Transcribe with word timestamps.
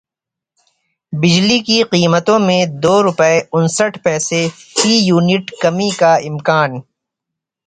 بجلی 1.13 1.59
کی 1.59 1.77
قیمتوں 1.91 2.39
میں 2.39 2.61
دو 2.83 2.95
روپے 3.03 3.33
انسٹھ 3.53 3.97
پیسے 4.03 4.41
فی 4.75 4.91
یونٹ 4.99 5.51
کمی 5.61 5.89
کا 5.99 6.13
امکان 6.29 6.71